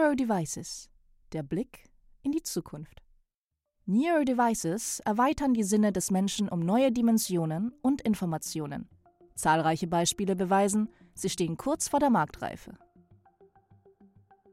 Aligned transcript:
Neurodevices. 0.00 0.88
Der 1.32 1.42
Blick 1.42 1.90
in 2.22 2.32
die 2.32 2.42
Zukunft. 2.42 3.02
Neurodevices 3.84 5.00
erweitern 5.00 5.52
die 5.52 5.62
Sinne 5.62 5.92
des 5.92 6.10
Menschen 6.10 6.48
um 6.48 6.60
neue 6.60 6.90
Dimensionen 6.90 7.74
und 7.82 8.00
Informationen. 8.00 8.88
Zahlreiche 9.34 9.86
Beispiele 9.86 10.36
beweisen, 10.36 10.88
sie 11.12 11.28
stehen 11.28 11.58
kurz 11.58 11.88
vor 11.88 12.00
der 12.00 12.08
Marktreife. 12.08 12.78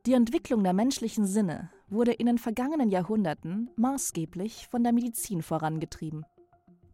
Die 0.06 0.14
Entwicklung 0.14 0.66
der 0.66 0.74
menschlichen 0.74 1.26
Sinne 1.26 1.72
wurde 1.88 2.12
in 2.12 2.26
den 2.26 2.40
vergangenen 2.40 2.90
Jahrhunderten 2.90 3.70
maßgeblich 3.78 4.68
von 4.68 4.84
der 4.84 4.92
Medizin 4.92 5.42
vorangetrieben. 5.42 6.26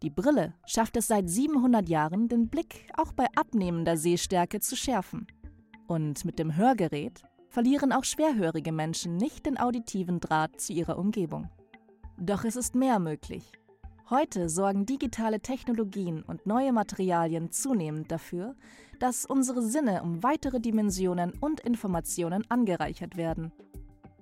Die 0.03 0.11
Brille 0.11 0.53
schafft 0.67 0.95
es 0.97 1.07
seit 1.07 1.27
700 1.27 1.89
Jahren, 1.89 2.27
den 2.27 2.49
Blick 2.49 2.87
auch 2.97 3.13
bei 3.13 3.25
abnehmender 3.35 3.97
Sehstärke 3.97 4.59
zu 4.59 4.75
schärfen. 4.75 5.25
Und 5.87 6.23
mit 6.23 6.37
dem 6.37 6.55
Hörgerät 6.55 7.23
verlieren 7.53 7.91
auch 7.91 8.03
schwerhörige 8.03 8.71
Menschen 8.71 9.15
nicht 9.15 9.45
den 9.45 9.59
auditiven 9.59 10.19
Draht 10.19 10.59
zu 10.59 10.73
ihrer 10.73 10.97
Umgebung. 10.97 11.49
Doch 12.17 12.45
es 12.45 12.55
ist 12.55 12.73
mehr 12.73 12.97
möglich. 12.97 13.43
Heute 14.09 14.49
sorgen 14.49 14.87
digitale 14.87 15.39
Technologien 15.39 16.23
und 16.23 16.47
neue 16.47 16.73
Materialien 16.73 17.51
zunehmend 17.51 18.11
dafür, 18.11 18.55
dass 18.99 19.27
unsere 19.27 19.61
Sinne 19.61 20.01
um 20.01 20.23
weitere 20.23 20.59
Dimensionen 20.59 21.31
und 21.39 21.59
Informationen 21.59 22.43
angereichert 22.49 23.17
werden. 23.17 23.51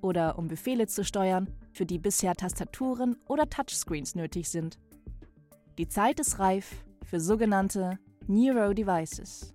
Oder 0.02 0.38
um 0.38 0.49
Befehle 0.49 0.88
zu 0.88 1.05
steuern, 1.05 1.49
für 1.71 1.85
die 1.85 1.99
bisher 1.99 2.35
Tastaturen 2.35 3.16
oder 3.29 3.49
Touchscreens 3.49 4.13
nötig 4.13 4.49
sind. 4.49 4.77
Die 5.77 5.88
Zeit 5.88 6.20
ist 6.20 6.38
reif 6.38 6.84
für 7.05 7.21
sogenannte 7.21 7.98
Neuro 8.27 8.73
Devices. 8.73 9.54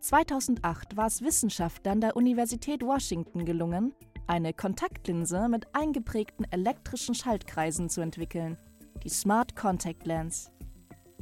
2008 0.00 0.96
war 0.96 1.06
es 1.06 1.22
Wissenschaftlern 1.22 2.00
der 2.00 2.16
Universität 2.16 2.82
Washington 2.82 3.44
gelungen, 3.44 3.92
eine 4.26 4.54
Kontaktlinse 4.54 5.46
mit 5.48 5.74
eingeprägten 5.74 6.46
elektrischen 6.50 7.14
Schaltkreisen 7.14 7.90
zu 7.90 8.00
entwickeln, 8.00 8.56
die 9.04 9.10
Smart 9.10 9.54
Contact 9.56 10.06
Lens. 10.06 10.50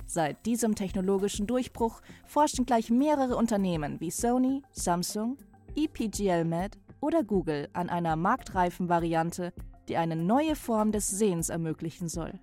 Seit 0.07 0.47
diesem 0.47 0.77
technologischen 0.77 1.47
Durchbruch 1.47 2.01
forschen 2.25 2.67
gleich 2.67 2.89
mehrere 2.89 3.37
Unternehmen 3.37 4.01
wie 4.01 4.11
Sony, 4.11 4.63
Samsung, 4.71 5.37
EPGL 5.75 6.45
Med 6.45 6.79
oder 7.01 7.25
Google 7.25 7.69
an 7.73 7.89
einer 7.89 8.15
marktreifen 8.15 8.89
Variante, 8.89 9.53
die 9.89 9.97
eine 9.97 10.17
neue 10.17 10.55
Form 10.55 10.93
des 10.93 11.09
Sehens 11.09 11.49
ermöglichen 11.49 12.09
soll. 12.09 12.39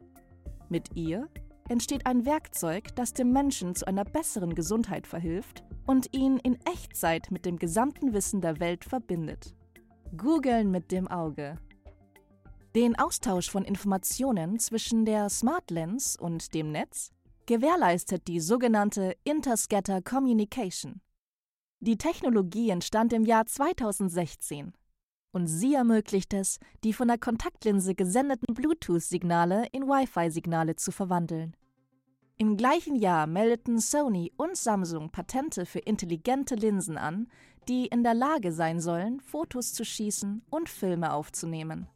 Mit 0.67 0.95
ihr 0.95 1.29
entsteht 1.69 2.05
ein 2.05 2.25
Werkzeug, 2.25 2.95
das 2.95 3.13
dem 3.13 3.31
Menschen 3.31 3.75
zu 3.75 3.87
einer 3.87 4.05
besseren 4.05 4.55
Gesundheit 4.55 5.07
verhilft 5.07 5.63
und 5.85 6.15
ihn 6.15 6.37
in 6.37 6.57
Echtzeit 6.65 7.31
mit 7.31 7.45
dem 7.45 7.57
gesamten 7.57 8.13
Wissen 8.13 8.41
der 8.41 8.59
Welt 8.59 8.85
verbindet. 8.85 9.55
Googeln 10.15 10.71
mit 10.71 10.91
dem 10.91 11.07
Auge. 11.07 11.57
Den 12.75 12.97
Austausch 12.97 13.49
von 13.49 13.63
Informationen 13.63 14.59
zwischen 14.59 15.05
der 15.05 15.29
Smart 15.29 15.71
Lens 15.71 16.17
und 16.17 16.53
dem 16.53 16.71
Netz 16.71 17.11
gewährleistet 17.45 18.27
die 18.27 18.39
sogenannte 18.39 19.15
Interscatter 19.23 20.01
Communication. 20.01 21.01
Die 21.79 21.97
Technologie 21.97 22.69
entstand 22.69 23.13
im 23.13 23.23
Jahr 23.23 23.45
2016 23.45 24.73
und 25.35 25.47
sie 25.47 25.73
ermöglicht 25.73 26.33
es, 26.33 26.59
die 26.85 26.93
von 26.93 27.09
der 27.09 27.17
Kontaktlinse 27.17 27.93
gesendeten 27.93 28.53
Bluetooth-Signale 28.53 29.67
in 29.73 29.83
Wi-Fi-Signale 29.83 30.77
zu 30.77 30.93
verwandeln. 30.93 31.57
Im 32.37 32.55
gleichen 32.55 32.95
Jahr 32.95 33.27
meldeten 33.27 33.79
Sony 33.79 34.31
und 34.37 34.55
Samsung 34.55 35.09
Patente 35.09 35.65
für 35.65 35.79
intelligente 35.79 36.55
Linsen 36.55 36.97
an, 36.97 37.27
die 37.67 37.87
in 37.87 38.01
der 38.01 38.13
Lage 38.13 38.53
sein 38.53 38.79
sollen, 38.79 39.19
Fotos 39.19 39.73
zu 39.73 39.83
schießen 39.83 40.41
und 40.49 40.69
Filme 40.69 41.11
aufzunehmen. 41.11 41.89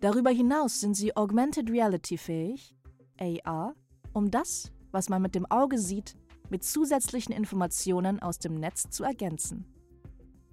Darüber 0.00 0.30
hinaus 0.30 0.78
sind 0.78 0.94
sie 0.94 1.16
Augmented 1.16 1.70
Reality 1.70 2.16
fähig, 2.16 2.76
AR, 3.18 3.74
um 4.12 4.30
das, 4.30 4.70
was 4.92 5.08
man 5.08 5.20
mit 5.20 5.34
dem 5.34 5.46
Auge 5.46 5.78
sieht, 5.78 6.16
mit 6.48 6.62
zusätzlichen 6.62 7.34
Informationen 7.34 8.20
aus 8.20 8.38
dem 8.38 8.54
Netz 8.54 8.88
zu 8.88 9.02
ergänzen. 9.02 9.66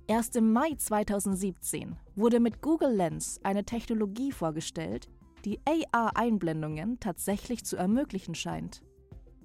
Erst 0.07 0.35
im 0.35 0.53
Mai 0.53 0.75
2017 0.77 1.95
wurde 2.15 2.39
mit 2.39 2.61
Google 2.61 2.93
Lens 2.93 3.39
eine 3.41 3.65
Technologie 3.65 4.31
vorgestellt, 4.31 5.09
die 5.45 5.59
AR-Einblendungen 5.65 6.99
tatsächlich 6.99 7.65
zu 7.65 7.75
ermöglichen 7.75 8.35
scheint. 8.35 8.83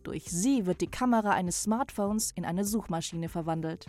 Durch 0.02 0.24
sie 0.24 0.66
wird 0.66 0.82
die 0.82 0.90
Kamera 0.90 1.30
eines 1.30 1.62
Smartphones 1.62 2.32
in 2.34 2.44
eine 2.44 2.66
Suchmaschine 2.66 3.30
verwandelt. 3.30 3.86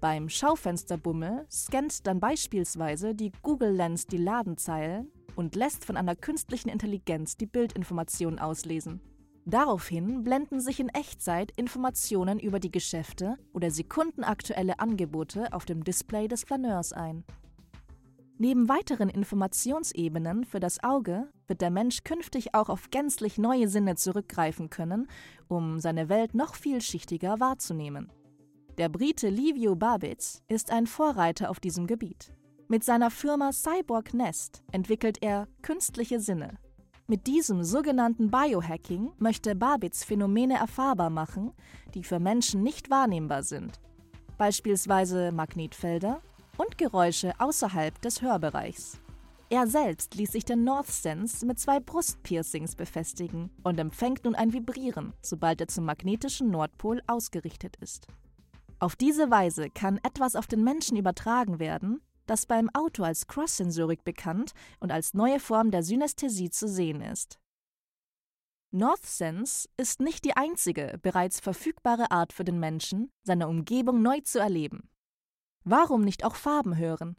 Beim 0.00 0.28
Schaufensterbummel 0.28 1.46
scannt 1.48 2.04
dann 2.04 2.18
beispielsweise 2.18 3.14
die 3.14 3.30
Google 3.42 3.70
Lens 3.70 4.04
die 4.06 4.18
Ladenzeilen 4.18 5.08
und 5.36 5.54
lässt 5.54 5.84
von 5.84 5.96
einer 5.96 6.16
künstlichen 6.16 6.68
Intelligenz 6.68 7.36
die 7.36 7.46
Bildinformationen 7.46 8.40
auslesen. 8.40 9.00
Daraufhin 9.44 10.22
blenden 10.22 10.60
sich 10.60 10.78
in 10.78 10.88
Echtzeit 10.88 11.52
Informationen 11.56 12.38
über 12.38 12.60
die 12.60 12.70
Geschäfte 12.70 13.36
oder 13.52 13.70
sekundenaktuelle 13.70 14.78
Angebote 14.78 15.52
auf 15.52 15.64
dem 15.64 15.82
Display 15.82 16.28
des 16.28 16.44
Flaneurs 16.44 16.92
ein. 16.92 17.24
Neben 18.38 18.68
weiteren 18.68 19.08
Informationsebenen 19.08 20.44
für 20.44 20.60
das 20.60 20.82
Auge 20.82 21.28
wird 21.46 21.60
der 21.60 21.70
Mensch 21.70 22.02
künftig 22.02 22.54
auch 22.54 22.68
auf 22.68 22.90
gänzlich 22.90 23.36
neue 23.38 23.68
Sinne 23.68 23.96
zurückgreifen 23.96 24.70
können, 24.70 25.08
um 25.48 25.80
seine 25.80 26.08
Welt 26.08 26.34
noch 26.34 26.54
vielschichtiger 26.54 27.40
wahrzunehmen. 27.40 28.10
Der 28.78 28.88
Brite 28.88 29.28
Livio 29.28 29.76
Babitz 29.76 30.42
ist 30.48 30.70
ein 30.70 30.86
Vorreiter 30.86 31.50
auf 31.50 31.60
diesem 31.60 31.86
Gebiet. 31.86 32.32
Mit 32.68 32.84
seiner 32.84 33.10
Firma 33.10 33.52
Cyborg 33.52 34.14
Nest 34.14 34.62
entwickelt 34.72 35.18
er 35.20 35.46
künstliche 35.60 36.20
Sinne, 36.20 36.58
mit 37.06 37.26
diesem 37.26 37.64
sogenannten 37.64 38.30
Biohacking 38.30 39.12
möchte 39.18 39.54
Babitz 39.54 40.04
Phänomene 40.04 40.54
erfahrbar 40.54 41.10
machen, 41.10 41.52
die 41.94 42.04
für 42.04 42.20
Menschen 42.20 42.62
nicht 42.62 42.90
wahrnehmbar 42.90 43.42
sind, 43.42 43.80
beispielsweise 44.38 45.32
Magnetfelder 45.32 46.22
und 46.56 46.78
Geräusche 46.78 47.32
außerhalb 47.38 48.00
des 48.02 48.22
Hörbereichs. 48.22 48.98
Er 49.50 49.66
selbst 49.66 50.14
ließ 50.14 50.32
sich 50.32 50.46
den 50.46 50.64
North 50.64 50.86
Sense 50.86 51.44
mit 51.44 51.58
zwei 51.58 51.78
Brustpiercings 51.78 52.74
befestigen 52.74 53.50
und 53.62 53.78
empfängt 53.78 54.24
nun 54.24 54.34
ein 54.34 54.54
Vibrieren, 54.54 55.12
sobald 55.20 55.60
er 55.60 55.68
zum 55.68 55.84
magnetischen 55.84 56.50
Nordpol 56.50 57.02
ausgerichtet 57.06 57.76
ist. 57.76 58.06
Auf 58.78 58.96
diese 58.96 59.30
Weise 59.30 59.68
kann 59.68 60.00
etwas 60.02 60.36
auf 60.36 60.46
den 60.46 60.64
Menschen 60.64 60.96
übertragen 60.96 61.58
werden, 61.58 62.00
das 62.26 62.46
beim 62.46 62.68
Auto 62.70 63.02
als 63.02 63.26
Cross-Sensorik 63.26 64.04
bekannt 64.04 64.52
und 64.80 64.92
als 64.92 65.14
neue 65.14 65.40
Form 65.40 65.70
der 65.70 65.82
Synästhesie 65.82 66.50
zu 66.50 66.68
sehen 66.68 67.00
ist. 67.00 67.38
NorthSense 68.74 69.68
ist 69.76 70.00
nicht 70.00 70.24
die 70.24 70.36
einzige 70.36 70.98
bereits 71.02 71.40
verfügbare 71.40 72.10
Art 72.10 72.32
für 72.32 72.44
den 72.44 72.58
Menschen, 72.58 73.10
seine 73.22 73.48
Umgebung 73.48 74.00
neu 74.00 74.20
zu 74.20 74.38
erleben. 74.38 74.88
Warum 75.64 76.02
nicht 76.02 76.24
auch 76.24 76.36
Farben 76.36 76.76
hören? 76.78 77.16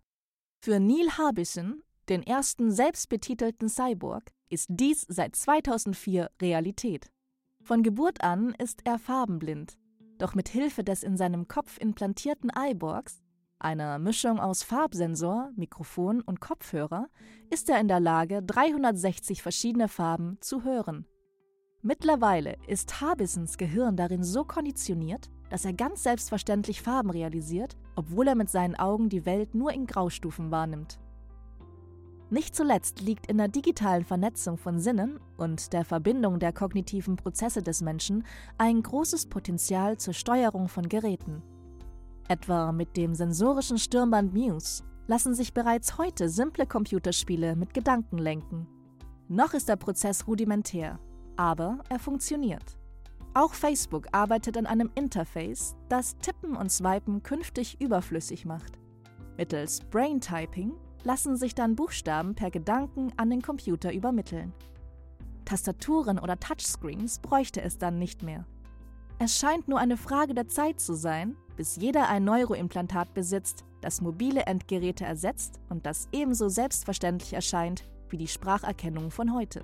Für 0.61 0.79
Neil 0.79 1.17
Harbison, 1.17 1.83
den 2.09 2.23
ersten 2.23 2.71
selbstbetitelten 2.71 3.69
Cyborg, 3.69 4.31
ist 4.49 4.67
dies 4.69 5.05
seit 5.07 5.35
2004 5.35 6.31
Realität. 6.41 7.11
Von 7.61 7.83
Geburt 7.83 8.23
an 8.23 8.55
ist 8.57 8.81
er 8.85 8.99
farbenblind, 8.99 9.77
doch 10.17 10.35
mit 10.35 10.49
Hilfe 10.49 10.83
des 10.83 11.03
in 11.03 11.17
seinem 11.17 11.47
Kopf 11.47 11.77
implantierten 11.77 12.51
Eyeborgs 12.55 13.22
einer 13.63 13.99
Mischung 13.99 14.39
aus 14.39 14.63
Farbsensor, 14.63 15.51
Mikrofon 15.55 16.21
und 16.21 16.41
Kopfhörer, 16.41 17.07
ist 17.49 17.69
er 17.69 17.79
in 17.79 17.87
der 17.87 17.99
Lage, 17.99 18.43
360 18.43 19.41
verschiedene 19.41 19.87
Farben 19.87 20.37
zu 20.41 20.63
hören. 20.63 21.05
Mittlerweile 21.81 22.55
ist 22.67 23.01
Harbissens 23.01 23.57
Gehirn 23.57 23.97
darin 23.97 24.23
so 24.23 24.43
konditioniert, 24.43 25.29
dass 25.49 25.65
er 25.65 25.73
ganz 25.73 26.03
selbstverständlich 26.03 26.81
Farben 26.81 27.09
realisiert, 27.09 27.77
obwohl 27.95 28.27
er 28.27 28.35
mit 28.35 28.49
seinen 28.49 28.75
Augen 28.75 29.09
die 29.09 29.25
Welt 29.25 29.53
nur 29.53 29.71
in 29.71 29.85
Graustufen 29.85 30.49
wahrnimmt. 30.49 30.99
Nicht 32.29 32.55
zuletzt 32.55 33.01
liegt 33.01 33.27
in 33.27 33.37
der 33.37 33.47
digitalen 33.47 34.05
Vernetzung 34.05 34.57
von 34.57 34.79
Sinnen 34.79 35.19
und 35.37 35.71
der 35.73 35.85
Verbindung 35.85 36.39
der 36.39 36.53
kognitiven 36.53 37.15
Prozesse 37.15 37.61
des 37.61 37.81
Menschen 37.81 38.25
ein 38.57 38.81
großes 38.81 39.27
Potenzial 39.27 39.97
zur 39.97 40.15
Steuerung 40.15 40.67
von 40.67 40.89
Geräten. 40.89 41.43
Etwa 42.27 42.71
mit 42.71 42.95
dem 42.95 43.13
sensorischen 43.13 43.77
Stirnband 43.77 44.33
Muse 44.33 44.83
lassen 45.07 45.33
sich 45.33 45.53
bereits 45.53 45.97
heute 45.97 46.29
simple 46.29 46.65
Computerspiele 46.65 47.55
mit 47.55 47.73
Gedanken 47.73 48.17
lenken. 48.17 48.67
Noch 49.27 49.53
ist 49.53 49.67
der 49.67 49.75
Prozess 49.75 50.27
rudimentär, 50.27 50.99
aber 51.35 51.79
er 51.89 51.99
funktioniert. 51.99 52.77
Auch 53.33 53.53
Facebook 53.53 54.07
arbeitet 54.11 54.57
an 54.57 54.67
einem 54.67 54.91
Interface, 54.95 55.75
das 55.89 56.17
Tippen 56.17 56.55
und 56.55 56.71
Swipen 56.71 57.23
künftig 57.23 57.81
überflüssig 57.81 58.45
macht. 58.45 58.79
Mittels 59.37 59.79
Brain 59.89 60.21
Typing 60.21 60.73
lassen 61.03 61.35
sich 61.35 61.55
dann 61.55 61.75
Buchstaben 61.75 62.35
per 62.35 62.51
Gedanken 62.51 63.11
an 63.17 63.29
den 63.29 63.41
Computer 63.41 63.91
übermitteln. 63.91 64.53
Tastaturen 65.45 66.19
oder 66.19 66.39
Touchscreens 66.39 67.19
bräuchte 67.19 67.61
es 67.61 67.77
dann 67.77 67.97
nicht 67.97 68.23
mehr. 68.23 68.45
Es 69.19 69.37
scheint 69.37 69.67
nur 69.67 69.79
eine 69.79 69.97
Frage 69.97 70.33
der 70.33 70.47
Zeit 70.47 70.79
zu 70.79 70.93
sein, 70.93 71.35
bis 71.55 71.75
jeder 71.75 72.09
ein 72.09 72.23
Neuroimplantat 72.23 73.13
besitzt, 73.13 73.63
das 73.81 74.01
mobile 74.01 74.45
Endgeräte 74.45 75.05
ersetzt 75.05 75.59
und 75.69 75.85
das 75.85 76.07
ebenso 76.11 76.49
selbstverständlich 76.49 77.33
erscheint 77.33 77.83
wie 78.09 78.17
die 78.17 78.27
Spracherkennung 78.27 79.11
von 79.11 79.33
heute. 79.33 79.63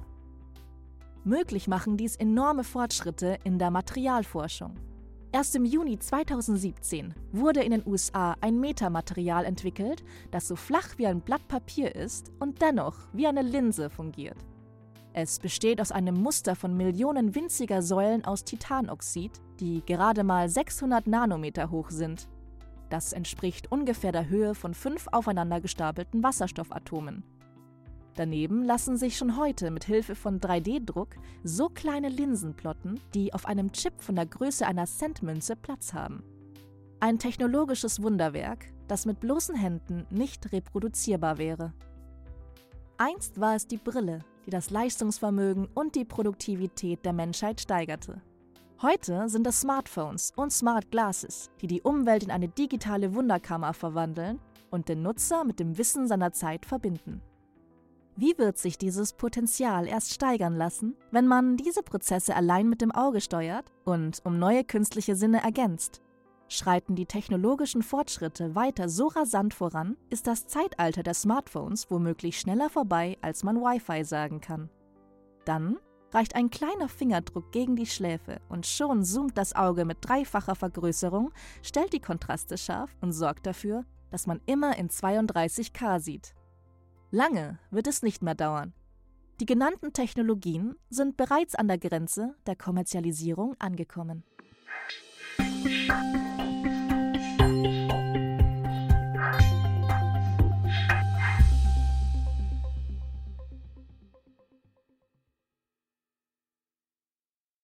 Möglich 1.24 1.68
machen 1.68 1.97
dies 1.97 2.15
enorme 2.15 2.63
Fortschritte 2.63 3.38
in 3.44 3.59
der 3.59 3.71
Materialforschung. 3.71 4.75
Erst 5.31 5.56
im 5.56 5.63
Juni 5.63 6.00
2017 6.00 7.13
wurde 7.31 7.62
in 7.62 7.71
den 7.71 7.86
USA 7.86 8.36
ein 8.41 8.59
Metamaterial 8.59 9.45
entwickelt, 9.45 10.03
das 10.31 10.47
so 10.47 10.56
flach 10.56 10.97
wie 10.97 11.06
ein 11.06 11.21
Blatt 11.21 11.47
Papier 11.47 11.95
ist 11.95 12.31
und 12.39 12.62
dennoch 12.62 12.95
wie 13.13 13.27
eine 13.27 13.44
Linse 13.44 13.91
fungiert. 13.91 14.38
Es 15.14 15.40
besteht 15.40 15.82
aus 15.82 15.92
einem 15.92 16.22
Muster 16.22 16.56
von 16.56 16.78
Millionen 16.78 17.34
winziger 17.34 17.82
Säulen 17.82 18.26
aus 18.26 18.44
Titanoxid, 18.44 19.32
die 19.60 19.84
gerade 19.86 20.24
mal 20.24 20.48
600 20.50 21.08
Nanometer 21.08 21.72
hoch 21.72 21.90
sind. 21.90 22.30
Das 22.90 23.14
entspricht 23.14 23.72
ungefähr 23.72 24.12
der 24.12 24.30
Höhe 24.30 24.56
von 24.56 24.74
fünf 24.74 25.08
aufeinander 25.12 25.62
gestapelten 25.62 26.24
Wasserstoffatomen. 26.24 27.24
Daneben 28.16 28.64
lassen 28.64 28.98
sich 28.98 29.18
schon 29.18 29.38
heute 29.38 29.72
mit 29.72 29.86
Hilfe 29.86 30.14
von 30.16 30.40
3D-Druck 30.40 31.16
so 31.44 31.70
kleine 31.70 32.10
Linsen 32.10 32.56
plotten, 32.56 33.00
die 33.14 33.34
auf 33.34 33.46
einem 33.46 33.72
Chip 33.72 34.02
von 34.02 34.16
der 34.16 34.26
Größe 34.26 34.66
einer 34.66 34.86
Centmünze 34.86 35.56
Platz 35.56 35.94
haben. 35.94 36.24
Ein 37.00 37.18
technologisches 37.18 38.02
Wunderwerk, 38.02 38.66
das 38.88 39.06
mit 39.06 39.20
bloßen 39.22 39.56
Händen 39.56 40.06
nicht 40.10 40.52
reproduzierbar 40.52 41.38
wäre. 41.38 41.74
Einst 42.98 43.40
war 43.40 43.56
es 43.56 43.68
die 43.68 43.78
Brille, 43.78 44.20
die 44.45 44.51
das 44.51 44.69
Leistungsvermögen 44.69 45.68
und 45.74 45.95
die 45.95 46.06
Produktivität 46.06 47.06
der 47.06 47.13
Menschheit 47.13 47.62
steigerte. 47.62 48.21
Heute 48.81 49.27
sind 49.27 49.45
es 49.45 49.62
Smartphones 49.62 50.31
und 50.36 50.53
Smart 50.53 50.89
Glasses, 50.89 51.50
die 51.62 51.68
die 51.68 51.81
Umwelt 51.81 52.24
in 52.24 52.31
eine 52.31 52.47
digitale 52.47 53.13
Wunderkammer 53.13 53.74
verwandeln 53.74 54.39
und 54.71 54.88
den 54.88 55.01
Nutzer 55.01 55.44
mit 55.44 55.59
dem 55.59 55.77
Wissen 55.77 56.07
seiner 56.07 56.31
Zeit 56.31 56.65
verbinden. 56.65 57.21
Wie 58.15 58.38
wird 58.38 58.57
sich 58.57 58.77
dieses 58.77 59.13
Potenzial 59.13 59.88
erst 59.88 60.13
steigern 60.13 60.56
lassen, 60.56 60.95
wenn 61.12 61.27
man 61.27 61.56
diese 61.56 61.83
Prozesse 61.83 62.36
allein 62.36 62.68
mit 62.68 62.81
dem 62.81 62.91
Auge 62.91 63.21
steuert 63.21 63.71
und 63.86 64.19
um 64.25 64.39
neue 64.39 64.63
künstliche 64.63 65.15
Sinne 65.15 65.44
ergänzt? 65.44 66.01
Schreiten 66.50 66.96
die 66.96 67.06
technologischen 67.06 67.84
Fortschritte 67.84 68.56
weiter 68.56 68.90
so 68.90 69.07
rasant 69.07 69.54
voran, 69.54 69.96
ist 70.10 70.28
das 70.28 70.48
Zeitalter 70.48 71.04
der 71.04 71.13
Smartphones 71.13 71.90
womöglich 71.92 72.40
schneller 72.40 72.69
vorbei, 72.69 73.18
als 73.22 73.44
man 73.44 73.57
Wi-Fi 73.57 74.04
sagen 74.04 74.42
kann. 74.42 74.69
Dann 75.46 75.78
reicht 76.12 76.36
ein 76.36 76.50
kleiner 76.50 76.90
Fingerdruck 76.90 77.51
gegen 77.51 77.75
die 77.75 77.86
Schläfe 77.86 78.42
und 78.50 78.66
schon 78.66 79.04
zoomt 79.04 79.38
das 79.38 79.56
Auge 79.56 79.86
mit 79.86 80.00
dreifacher 80.01 80.56
Vergrößerung, 80.56 81.31
stellt 81.62 81.94
die 81.94 82.00
Kontraste 82.00 82.57
scharf 82.57 82.96
und 83.01 83.12
sorgt 83.12 83.46
dafür, 83.46 83.86
dass 84.10 84.25
man 84.25 84.42
immer 84.48 84.75
in 84.78 84.90
32K 84.90 86.00
sieht. 86.00 86.34
Lange 87.12 87.60
wird 87.69 87.88
es 87.88 88.01
nicht 88.01 88.24
mehr 88.24 88.36
dauern. 88.36 88.74
Die 89.40 89.46
genannten 89.46 89.94
Technologien 89.94 90.75
sind 90.90 91.16
bereits 91.16 91.56
an 91.56 91.68
der 91.68 91.78
Grenze 91.78 92.36
der 92.46 92.56
Kommerzialisierung 92.56 93.56
angekommen. 93.60 94.24